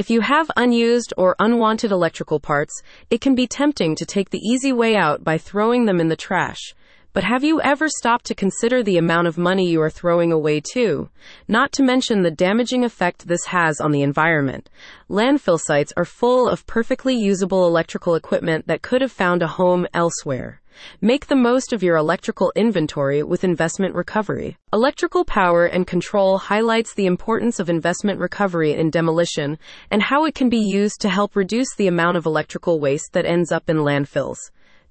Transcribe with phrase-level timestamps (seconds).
[0.00, 4.38] If you have unused or unwanted electrical parts, it can be tempting to take the
[4.38, 6.74] easy way out by throwing them in the trash.
[7.12, 10.60] But have you ever stopped to consider the amount of money you are throwing away
[10.60, 11.08] too?
[11.48, 14.70] Not to mention the damaging effect this has on the environment.
[15.08, 19.88] Landfill sites are full of perfectly usable electrical equipment that could have found a home
[19.92, 20.60] elsewhere.
[21.00, 24.56] Make the most of your electrical inventory with investment recovery.
[24.72, 29.58] Electrical power and control highlights the importance of investment recovery in demolition
[29.90, 33.26] and how it can be used to help reduce the amount of electrical waste that
[33.26, 34.38] ends up in landfills.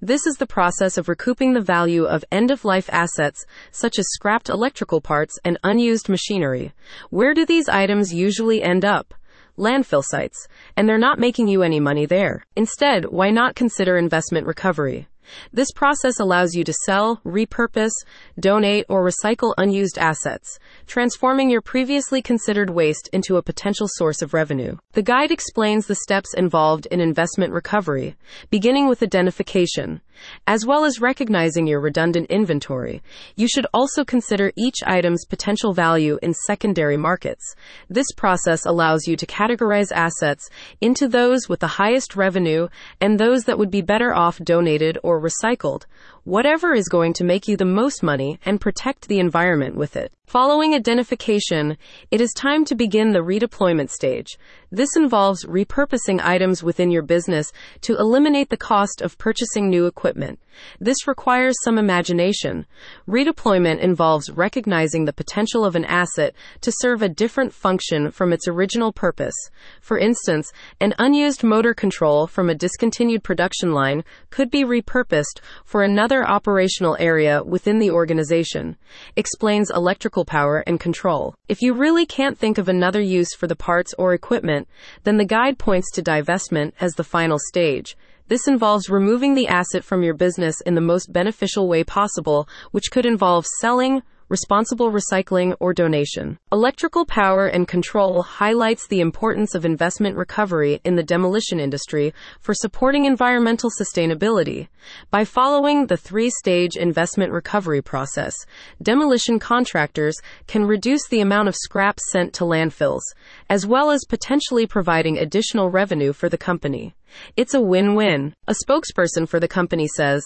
[0.02, 4.08] This is the process of recouping the value of end of life assets, such as
[4.08, 6.72] scrapped electrical parts and unused machinery.
[7.10, 9.14] Where do these items usually end up?
[9.58, 12.46] Landfill sites, and they're not making you any money there.
[12.56, 15.09] Instead, why not consider investment recovery?
[15.54, 17.92] This process allows you to sell, repurpose,
[18.40, 24.34] donate, or recycle unused assets, transforming your previously considered waste into a potential source of
[24.34, 24.78] revenue.
[24.94, 28.16] The guide explains the steps involved in investment recovery,
[28.50, 30.02] beginning with identification.
[30.48, 33.02] As well as recognizing your redundant inventory,
[33.36, 37.56] you should also consider each item's potential value in secondary markets.
[37.90, 40.50] This process allows you to categorize assets
[40.82, 42.68] into those with the highest revenue
[43.02, 45.86] and those that would be better off donated or recycled,
[46.24, 50.12] whatever is going to make you the most money and protect the environment with it.
[50.30, 51.76] Following identification,
[52.12, 54.38] it is time to begin the redeployment stage.
[54.72, 60.38] This involves repurposing items within your business to eliminate the cost of purchasing new equipment.
[60.80, 62.68] This requires some imagination.
[63.08, 68.48] Redeployment involves recognizing the potential of an asset to serve a different function from its
[68.48, 69.34] original purpose.
[69.82, 75.82] For instance, an unused motor control from a discontinued production line could be repurposed for
[75.82, 78.78] another operational area within the organization.
[79.16, 81.36] Explains electrical power and control.
[81.48, 84.68] If you really can't think of another use for the parts or equipment,
[85.04, 87.96] then the guide points to divestment as the final stage.
[88.28, 92.92] This involves removing the asset from your business in the most beneficial way possible, which
[92.92, 96.38] could involve selling, responsible recycling, or donation.
[96.52, 102.54] Electrical power and control highlights the importance of investment recovery in the demolition industry for
[102.54, 104.68] supporting environmental sustainability.
[105.12, 108.36] By following the three stage investment recovery process,
[108.82, 110.16] demolition contractors
[110.48, 113.02] can reduce the amount of scrap sent to landfills,
[113.50, 116.94] as well as potentially providing additional revenue for the company.
[117.36, 118.34] It's a win win.
[118.48, 120.24] A spokesperson for the company says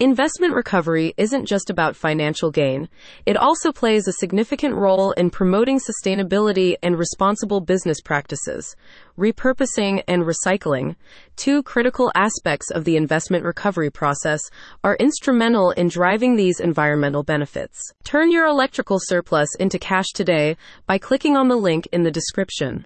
[0.00, 2.88] investment recovery isn't just about financial gain,
[3.26, 8.74] it also plays a significant role in promoting sustainability and responsible business practices.
[9.18, 10.96] Repurposing and recycling,
[11.36, 14.40] two critical aspects of the investment recovery process,
[14.82, 17.78] are instrumental in driving these environmental benefits.
[18.02, 20.56] Turn your electrical surplus into cash today
[20.86, 22.82] by clicking on the link in the description.